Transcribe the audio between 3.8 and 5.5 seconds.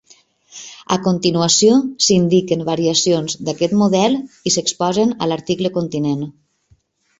model i s'exposen a